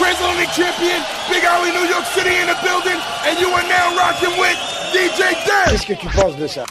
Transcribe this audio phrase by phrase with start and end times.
[0.00, 4.32] Transatlantic champion, Big Alley, New York City in the building, and you are now rocking
[4.40, 4.56] with
[4.94, 5.68] DJ Dan.
[5.68, 6.64] Qu'est-ce que tu penses de ça?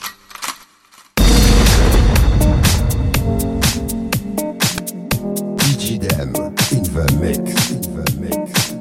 [5.61, 6.33] DJ Dem
[6.71, 8.73] in the mix, in the mix.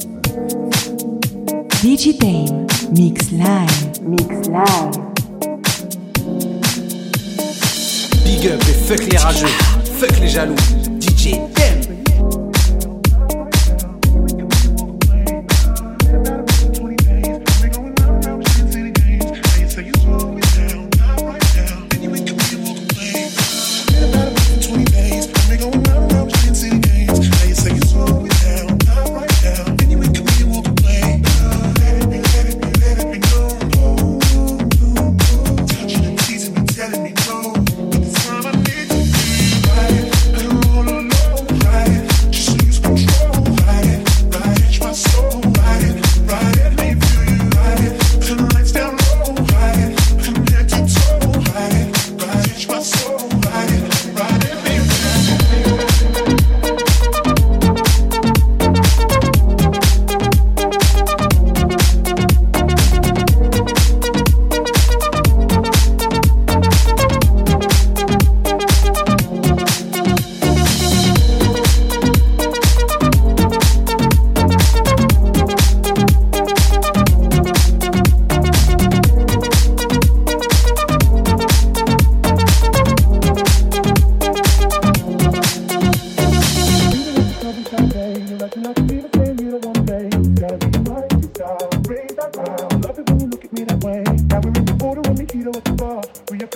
[1.83, 4.01] DJ Dame Mix Live.
[4.01, 4.97] Mix Live.
[8.25, 9.47] Big up et fuck les rageux,
[9.99, 10.57] fuck les jaloux.
[10.99, 11.39] DJ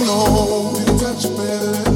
[0.00, 0.74] know.
[0.98, 1.87] Touch better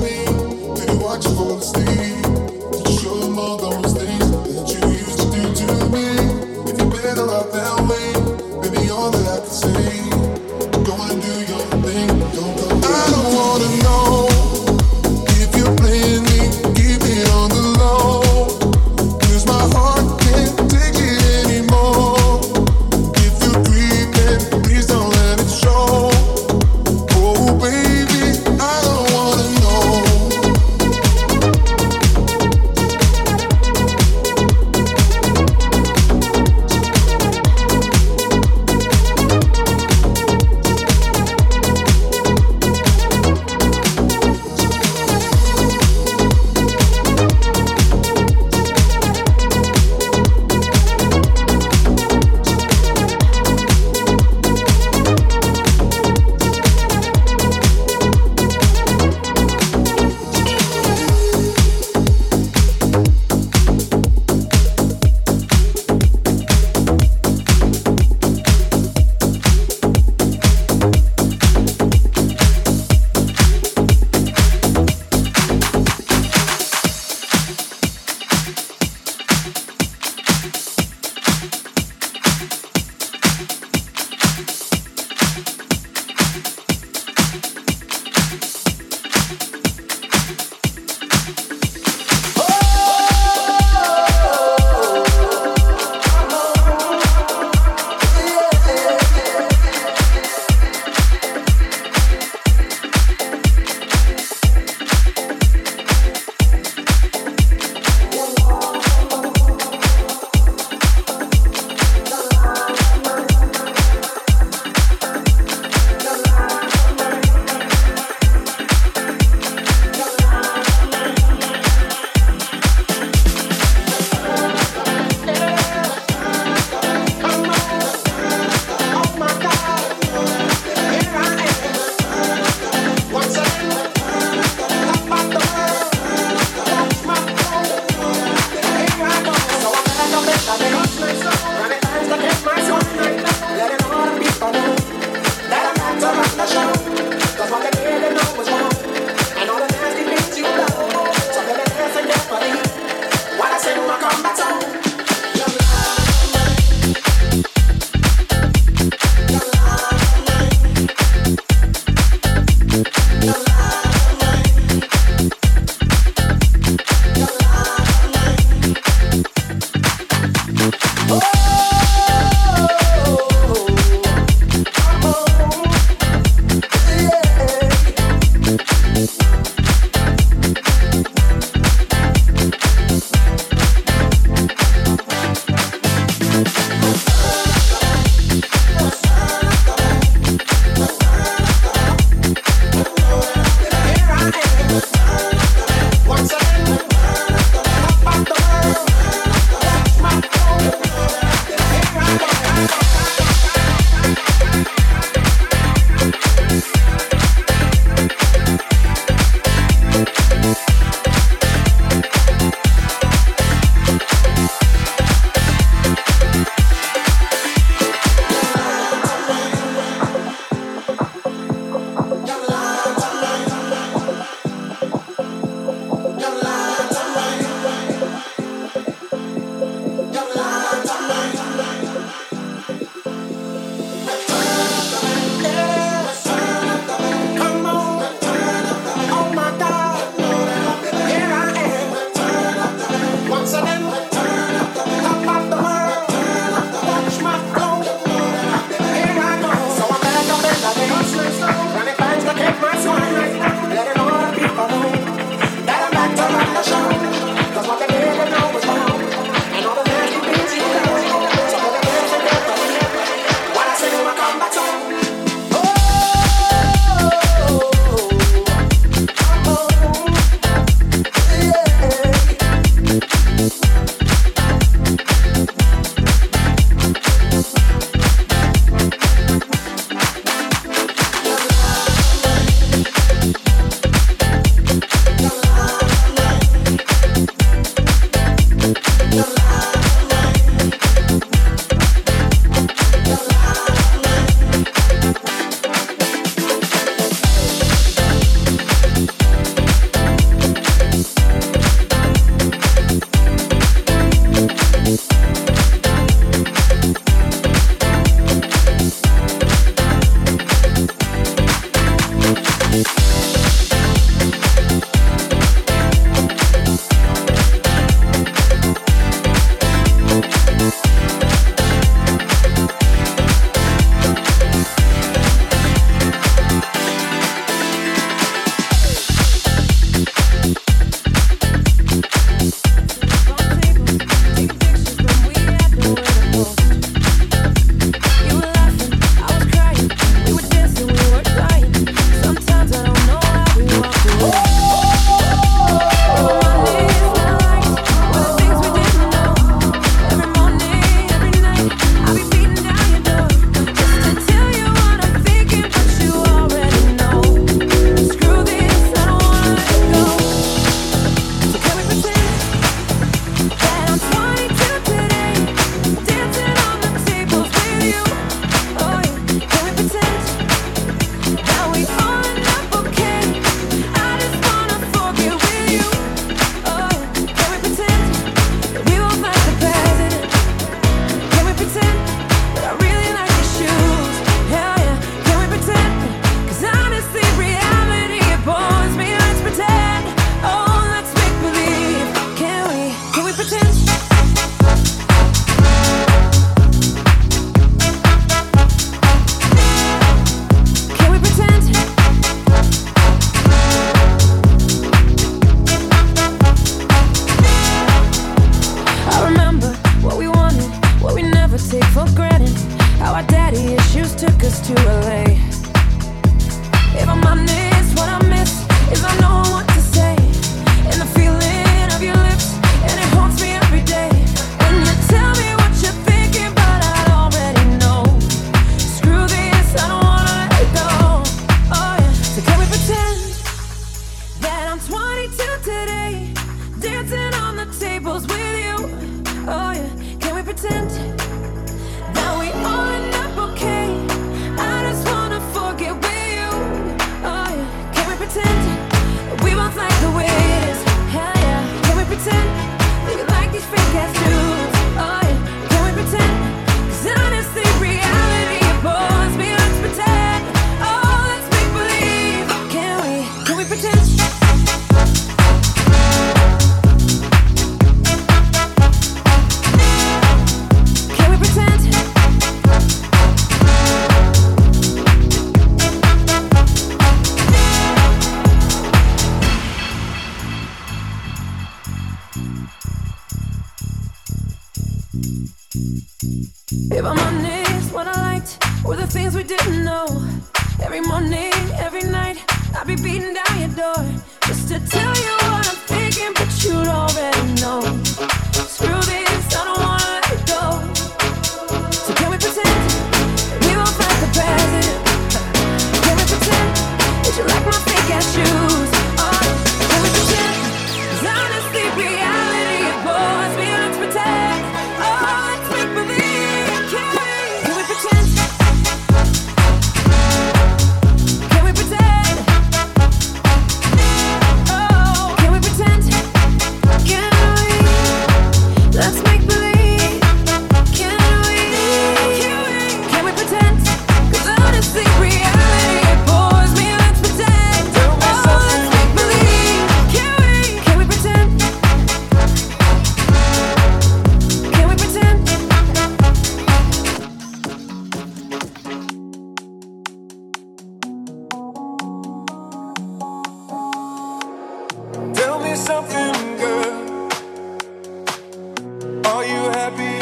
[559.44, 560.22] I'll never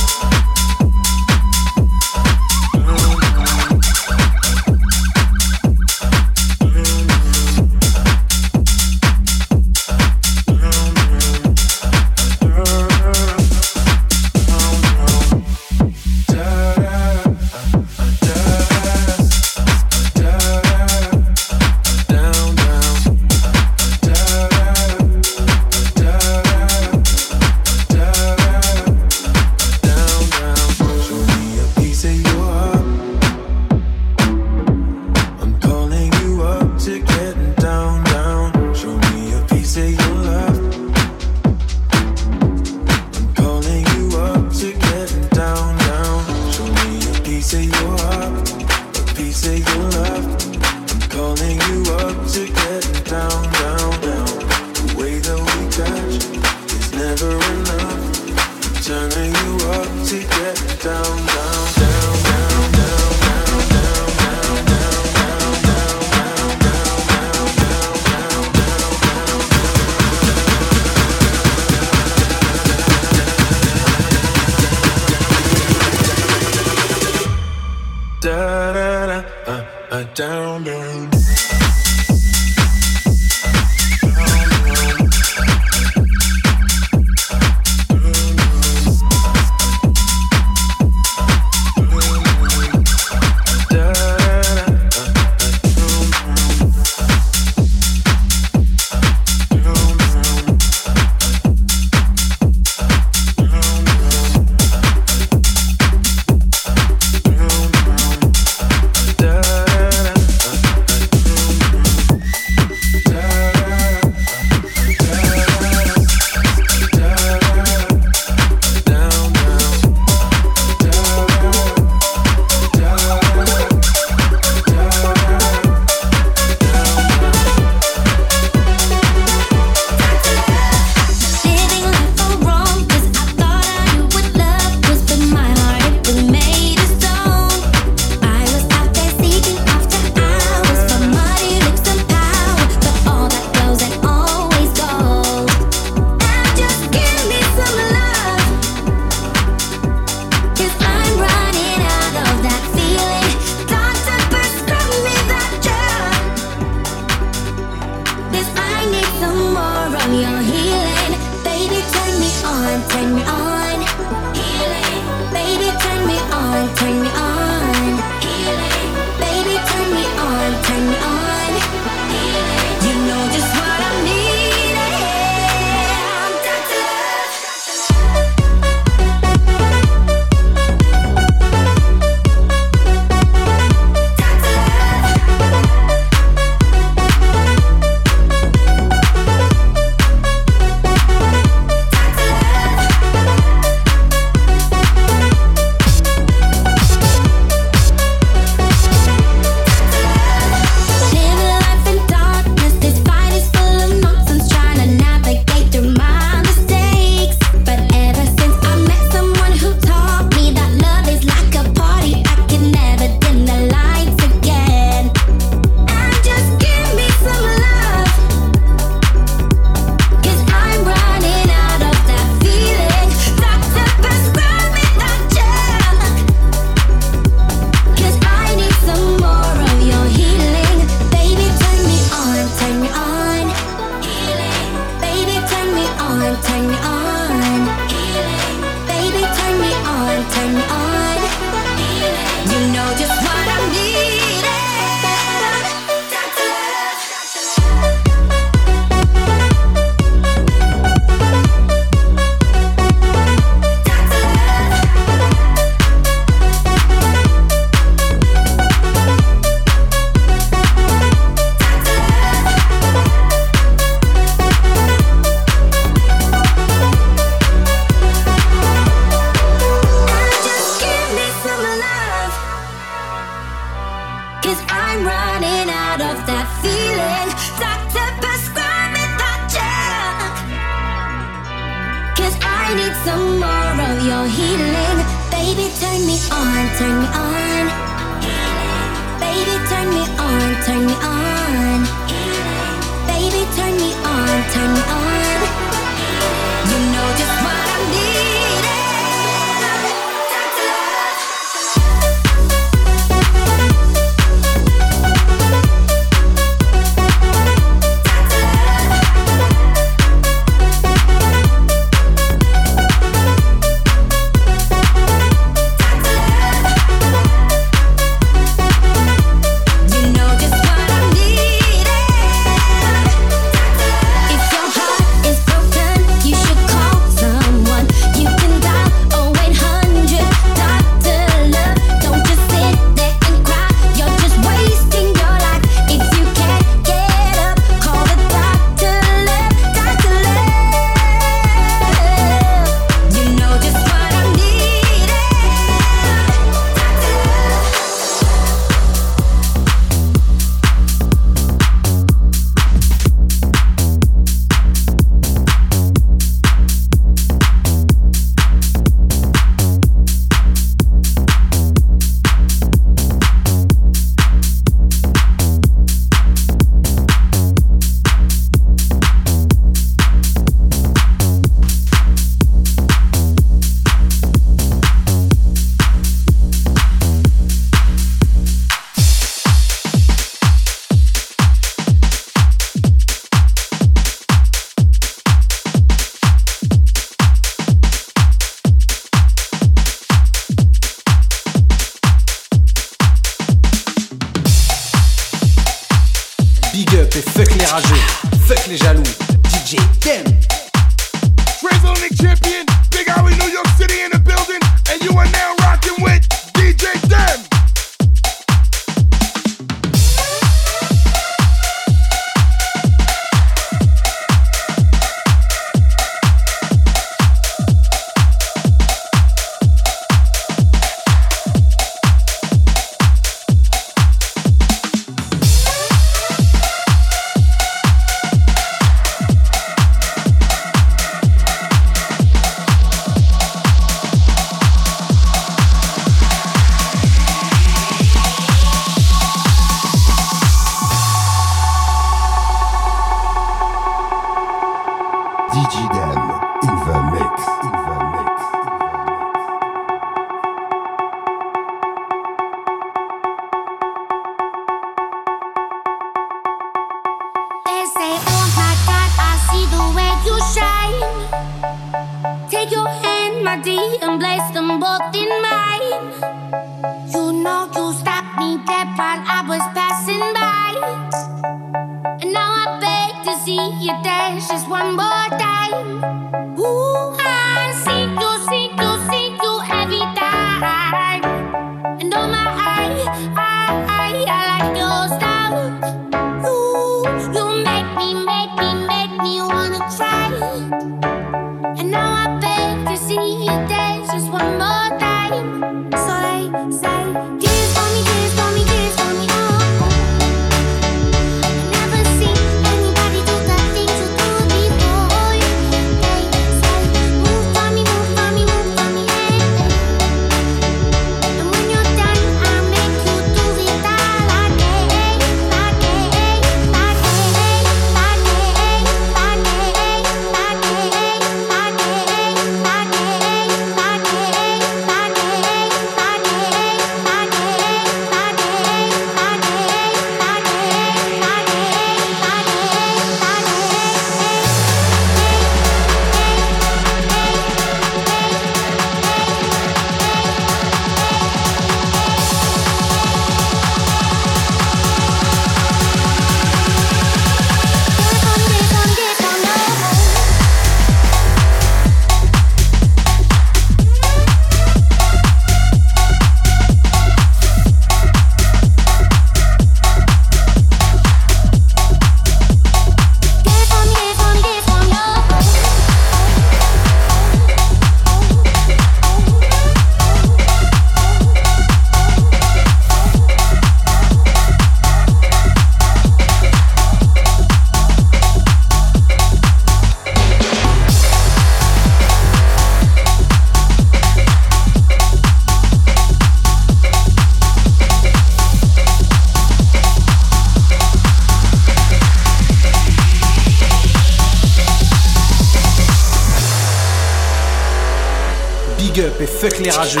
[599.40, 600.00] fuck les rageux.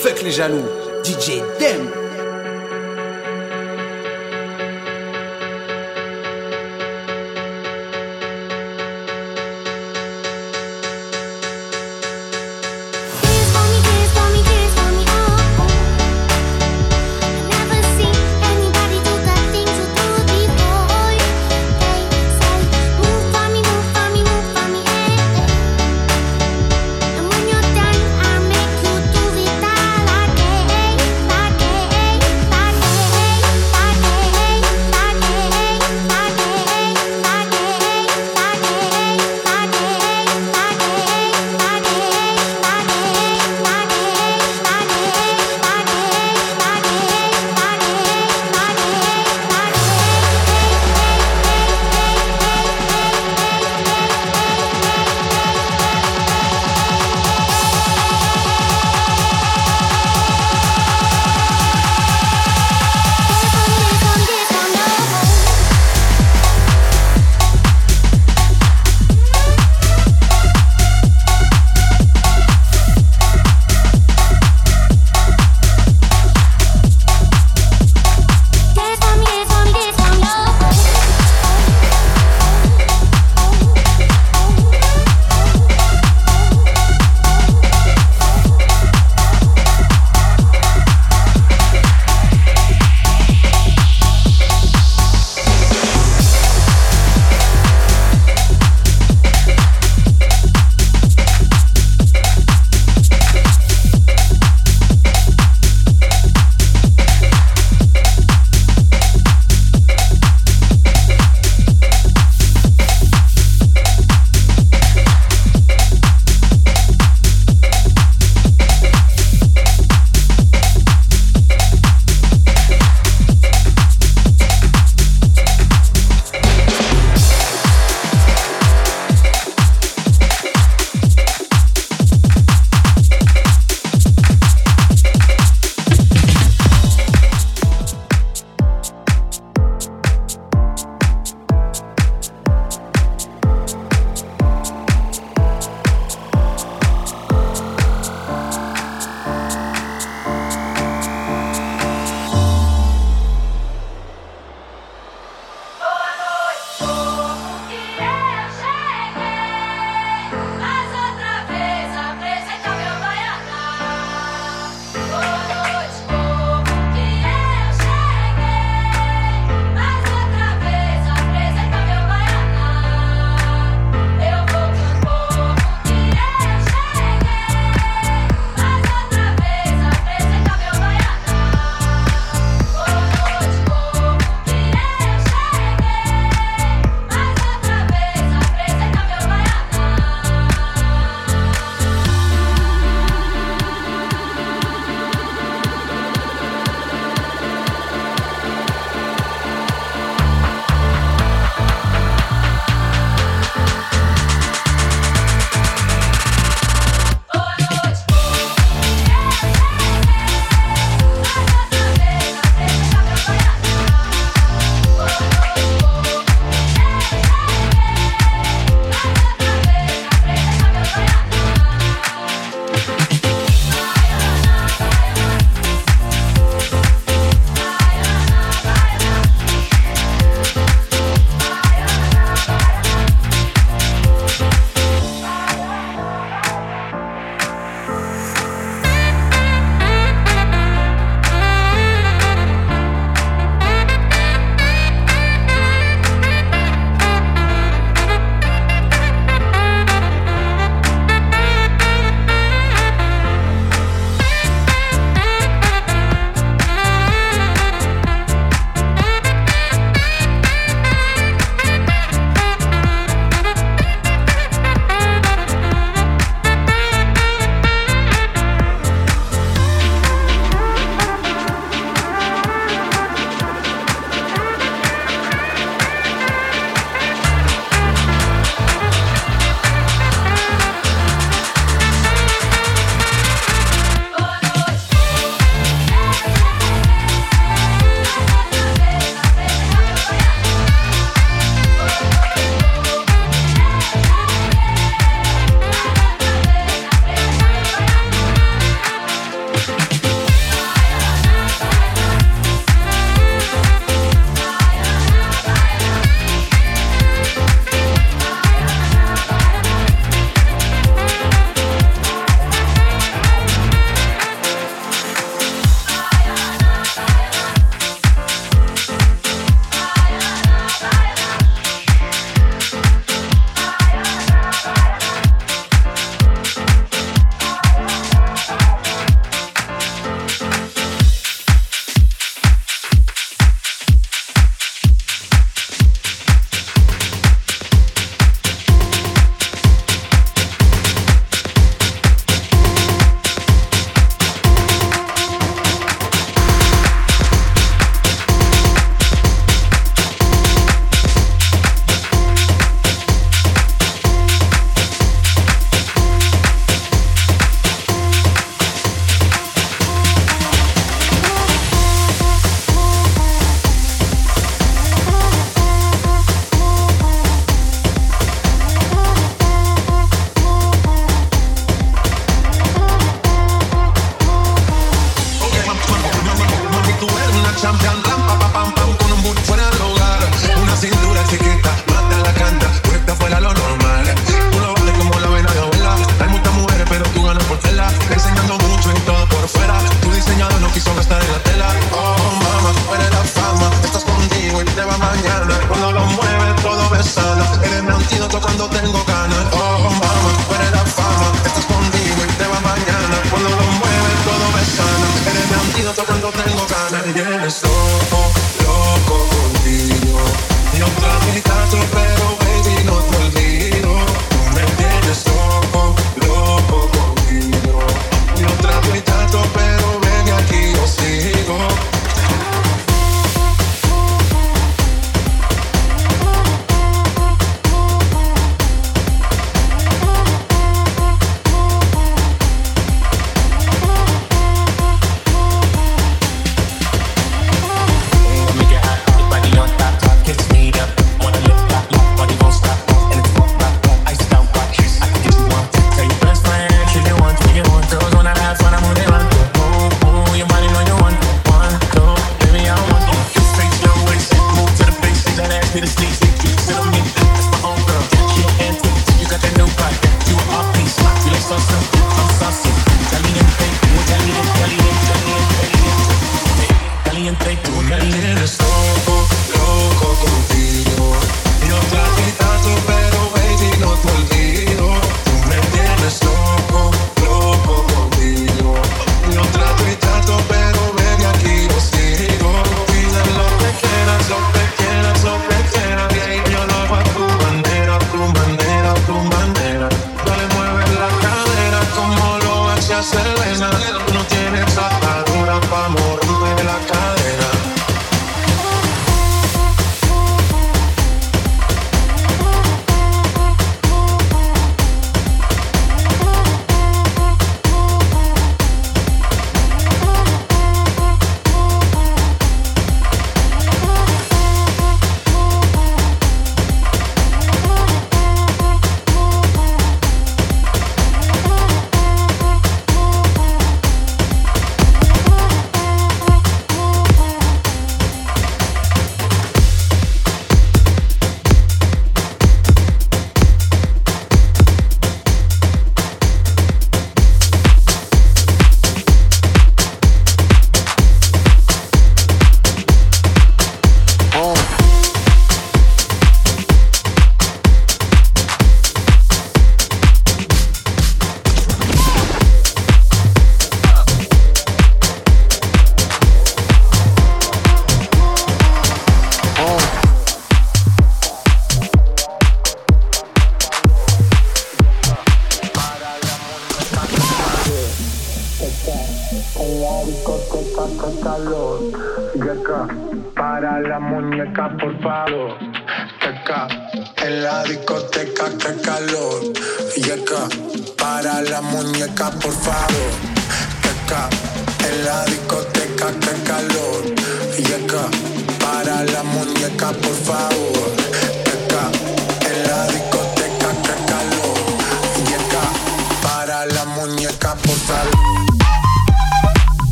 [0.00, 0.64] Fuck les jaloux.
[1.04, 1.37] DJ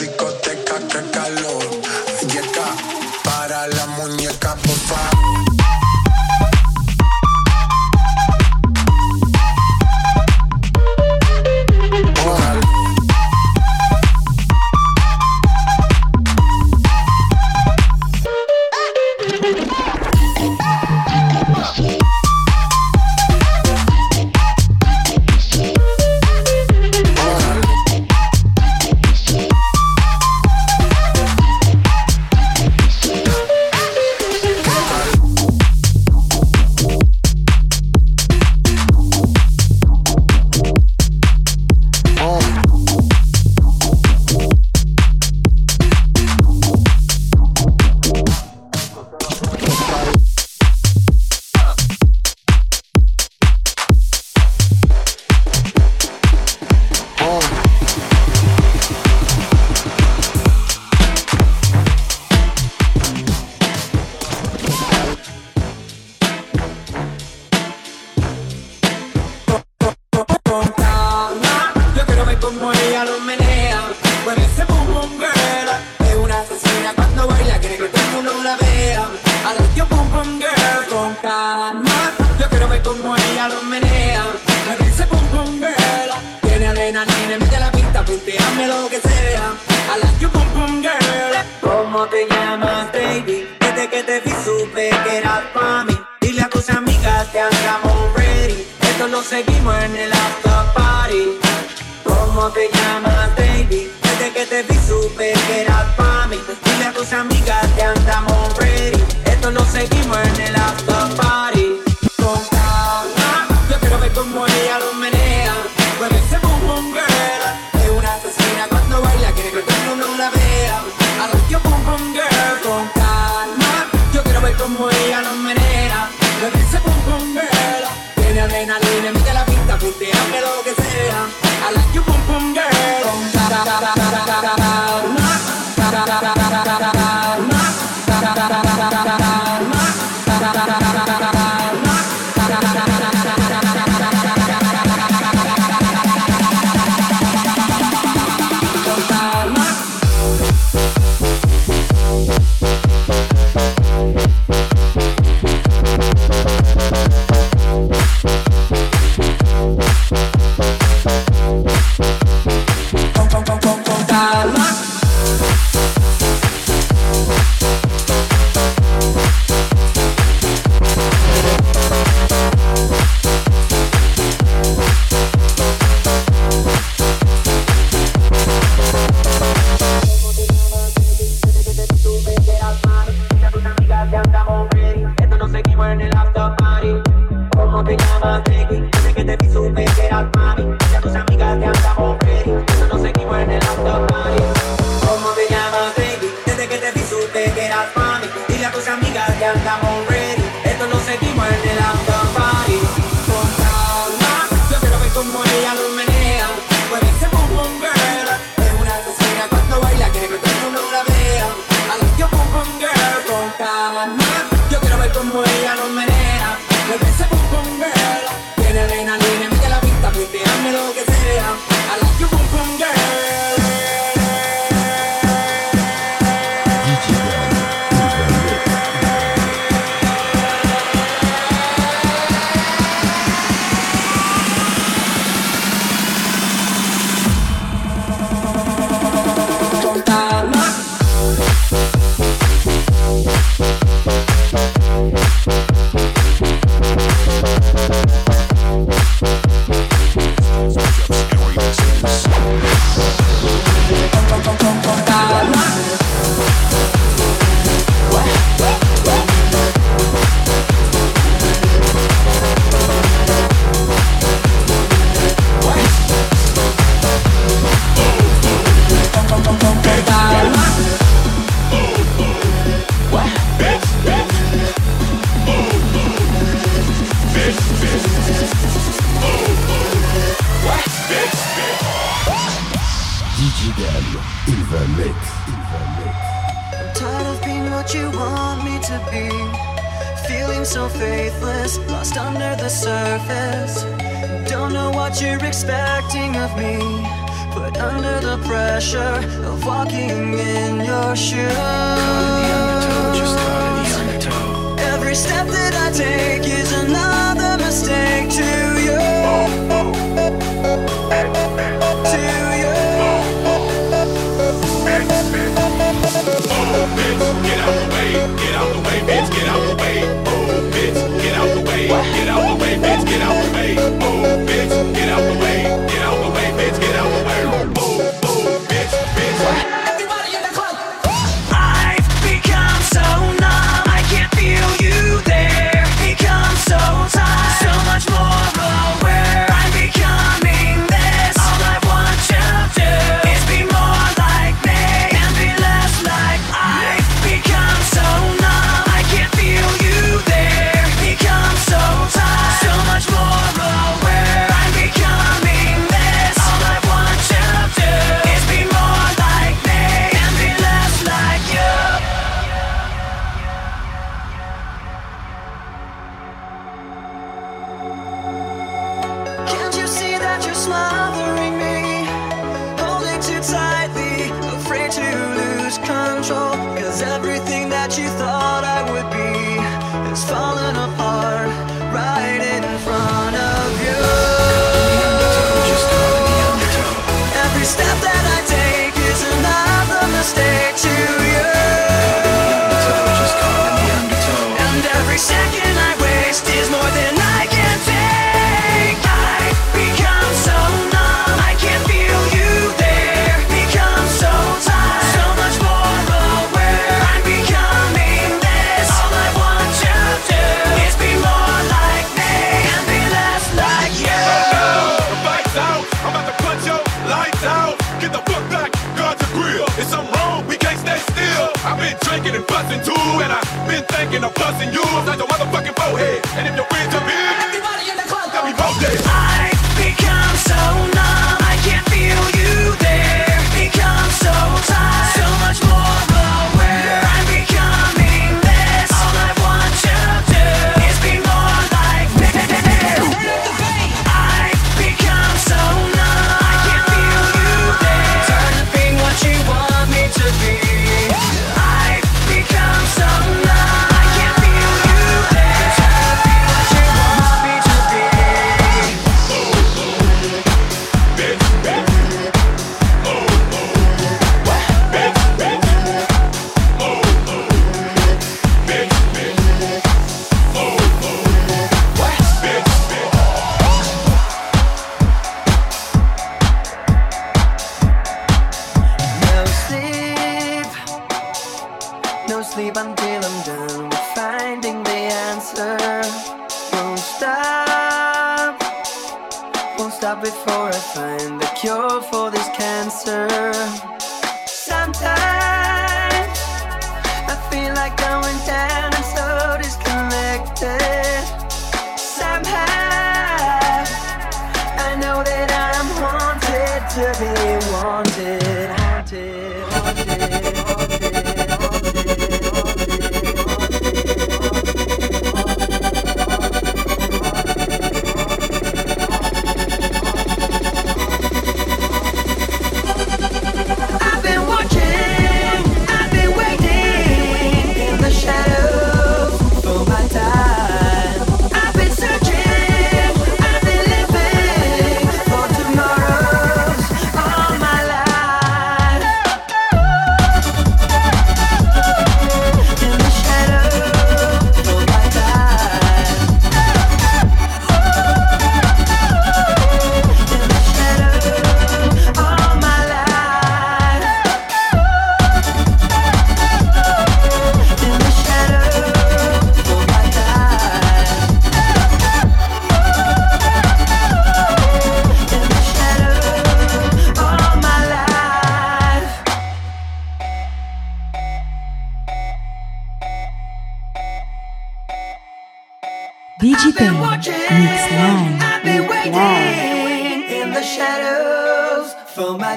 [0.00, 1.64] discoteca, que calor.
[2.28, 2.66] Yeca,
[3.24, 4.45] para la muñeca,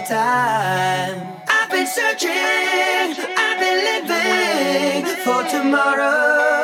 [0.06, 1.22] time.
[1.48, 6.59] I've been searching, I've been living for tomorrows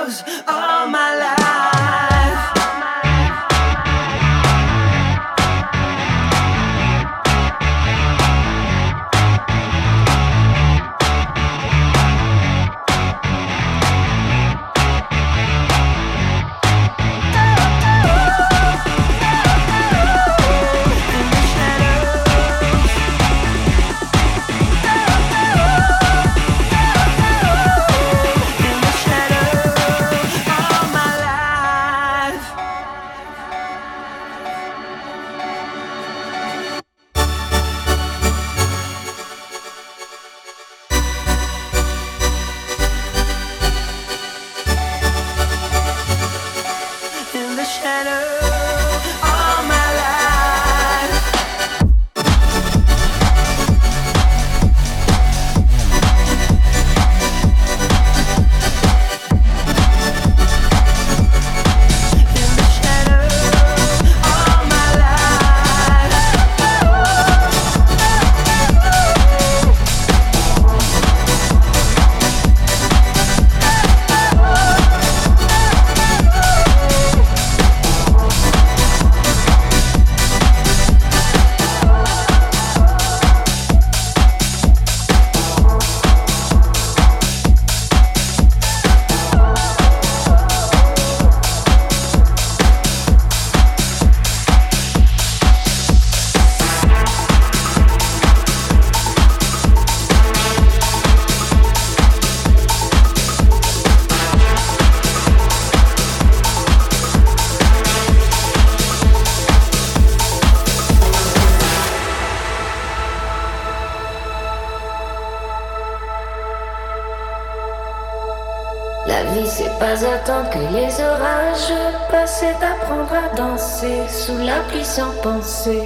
[124.09, 125.83] sous la pluie sans penser.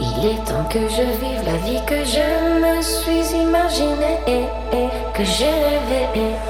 [0.00, 2.26] Il est temps que je vive la vie que je
[2.62, 6.06] me suis imaginée, eh, que j'ai rêvé.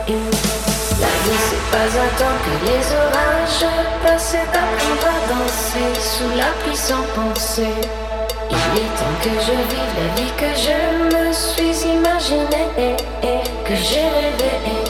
[0.09, 0.13] eh.
[1.01, 3.73] La vie, c'est pas attendre que les orages
[4.03, 7.75] passent, c'est apprendre à danser sous la pluie sans penser.
[8.51, 13.75] Il est temps que je vive la vie que je me suis imaginée, eh, que
[13.75, 14.86] j'ai rêvé.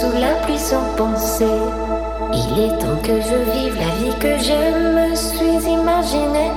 [0.00, 1.56] Sous la pluie sans penser.
[2.32, 4.60] Il est temps que je vive la vie que je
[4.96, 6.52] me suis imaginée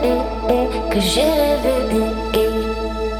[0.49, 2.05] et que j'ai rêvé.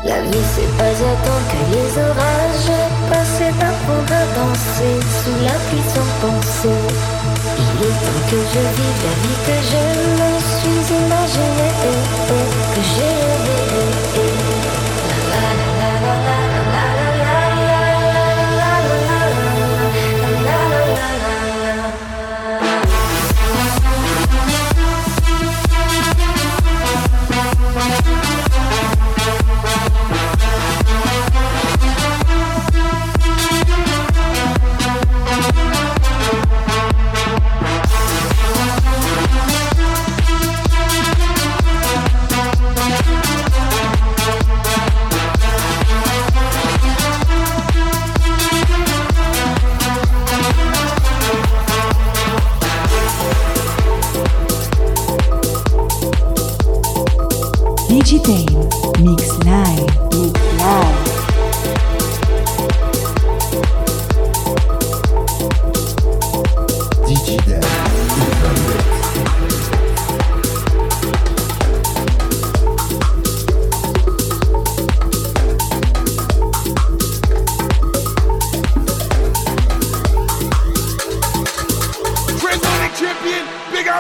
[0.06, 2.74] La vie c'est pas attendre que les orages
[3.10, 6.80] passent d'apprendre à danser sous la pluie sans penser.
[7.64, 9.84] Il est temps que je vive la vie que je
[10.20, 11.76] me suis imaginée
[12.30, 13.16] et que j'ai
[13.46, 14.03] rêvé.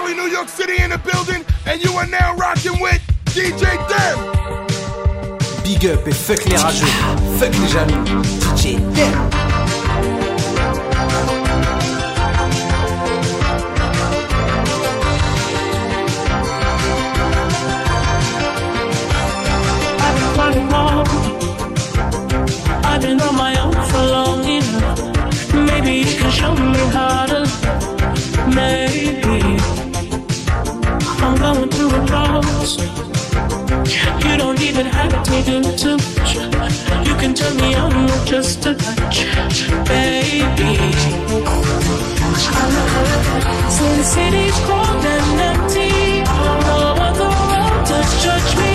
[0.03, 3.61] Big Ali, New York City in the building, and you are now rocking with DJ
[3.87, 4.17] Dem.
[5.63, 6.85] Big up et fuck les rageux,
[7.37, 8.03] fuck les jaloux.
[8.39, 9.29] DJ Dem.
[19.99, 21.07] I've been running long.
[22.83, 25.53] I've been on my own for long enough.
[25.53, 27.47] Maybe you can show me how to.
[28.53, 29.82] Maybe I'm
[34.23, 36.35] You don't even have to do too much.
[37.07, 39.27] You can turn me on with just a touch,
[39.87, 40.79] baby.
[44.65, 48.73] Cold and empty, world to judge me.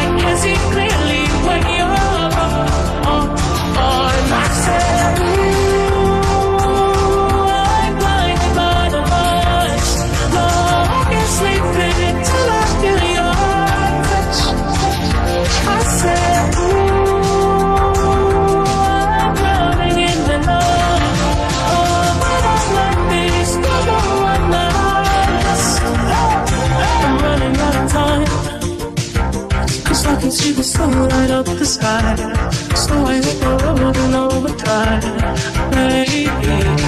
[0.00, 3.26] I can see clearly when you're on, oh, oh,
[3.78, 4.46] oh, my
[30.92, 32.16] see light up the sky.
[32.74, 35.02] So I hit the road in overdrive,
[35.70, 36.81] baby.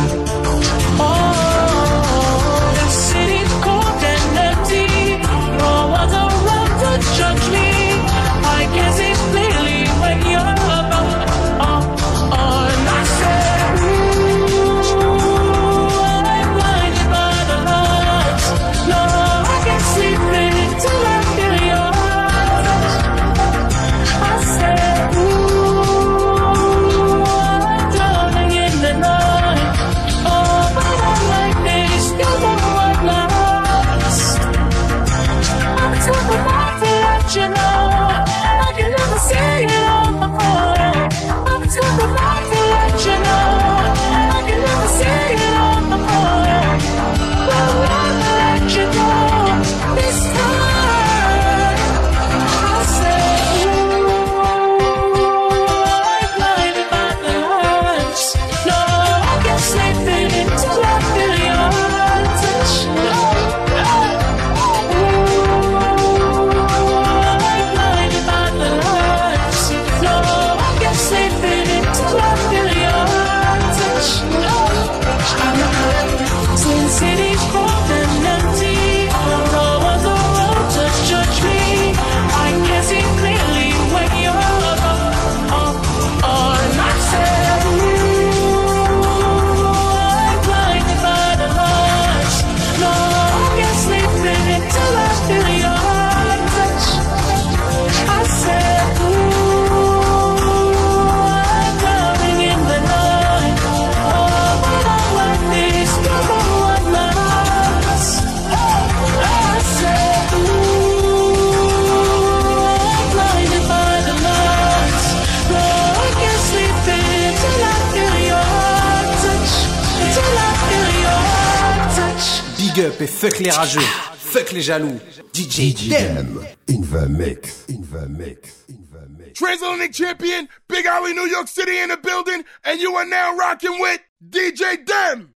[123.45, 123.81] Les rageux.
[124.17, 124.99] Fuck les jaloux.
[125.35, 125.99] DJ DJ Dem.
[125.99, 127.67] Dem in the mix.
[127.69, 128.65] In the mix.
[128.71, 129.39] In the mix.
[129.39, 133.79] Transatlantic champion, Big Ali, New York City in the building, and you are now rocking
[133.81, 135.34] with DJ Dem.